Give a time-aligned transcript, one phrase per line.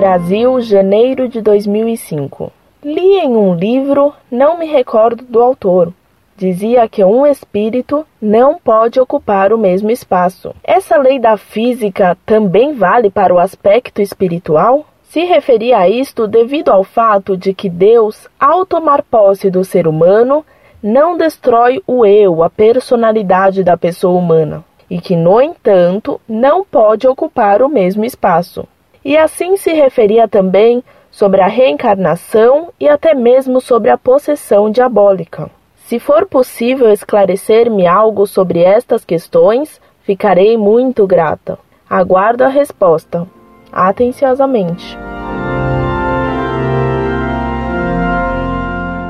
[0.00, 2.50] Brasil, janeiro de 2005.
[2.82, 5.92] Li em um livro, não me recordo do autor,
[6.38, 10.54] dizia que um espírito não pode ocupar o mesmo espaço.
[10.64, 14.86] Essa lei da física também vale para o aspecto espiritual?
[15.02, 19.86] Se referia a isto devido ao fato de que Deus, ao tomar posse do ser
[19.86, 20.42] humano,
[20.82, 27.06] não destrói o eu, a personalidade da pessoa humana, e que, no entanto, não pode
[27.06, 28.66] ocupar o mesmo espaço.
[29.04, 35.50] E assim se referia também sobre a reencarnação e até mesmo sobre a possessão diabólica.
[35.86, 41.58] Se for possível esclarecer-me algo sobre estas questões, ficarei muito grata.
[41.88, 43.26] Aguardo a resposta.
[43.72, 44.96] Atenciosamente.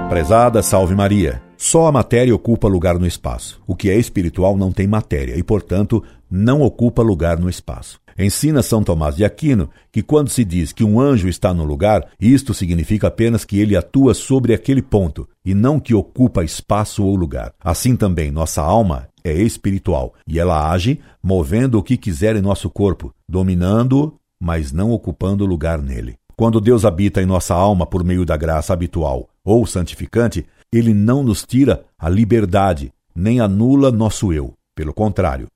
[0.09, 1.50] Prezada Salve Maria.
[1.63, 3.61] Só a matéria ocupa lugar no espaço.
[3.67, 8.01] O que é espiritual não tem matéria e, portanto, não ocupa lugar no espaço.
[8.19, 12.09] Ensina São Tomás de Aquino que quando se diz que um anjo está no lugar,
[12.19, 17.15] isto significa apenas que ele atua sobre aquele ponto e não que ocupa espaço ou
[17.15, 17.53] lugar.
[17.63, 22.71] Assim também nossa alma é espiritual e ela age movendo o que quiser em nosso
[22.71, 26.15] corpo, dominando-o, mas não ocupando lugar nele.
[26.35, 31.23] Quando Deus habita em nossa alma por meio da graça habitual ou santificante, ele não
[31.23, 34.55] nos tira a liberdade, nem anula nosso eu.
[34.75, 35.49] Pelo contrário,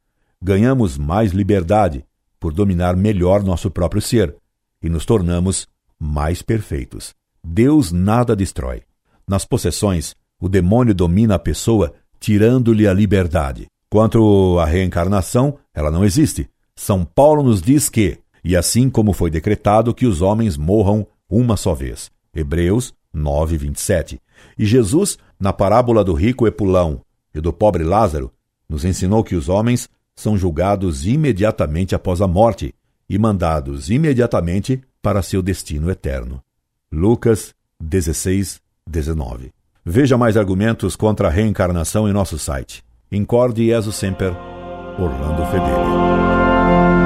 [0.42, 2.04] ganhamos mais liberdade
[2.40, 4.34] por dominar melhor nosso próprio ser
[4.82, 5.66] e nos tornamos
[5.98, 7.14] mais perfeitos.
[7.42, 8.82] Deus nada destrói.
[9.26, 13.66] Nas possessões, o demônio domina a pessoa, tirando-lhe a liberdade.
[13.88, 16.48] Quanto à reencarnação, ela não existe.
[16.76, 21.56] São Paulo nos diz que, e assim como foi decretado que os homens morram uma
[21.56, 22.10] só vez.
[22.34, 24.20] Hebreus 9, 27.
[24.58, 27.00] E Jesus, na parábola do rico Epulão
[27.34, 28.32] e do pobre Lázaro,
[28.68, 32.74] nos ensinou que os homens são julgados imediatamente após a morte
[33.08, 36.40] e mandados imediatamente para seu destino eterno.
[36.90, 39.52] Lucas 16, 19.
[39.84, 42.82] Veja mais argumentos contra a reencarnação em nosso site.
[43.12, 44.32] Incorde Jesus Semper,
[44.98, 47.03] Orlando Fedeli.